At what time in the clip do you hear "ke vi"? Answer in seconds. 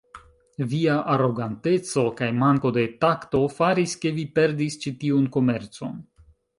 4.03-4.29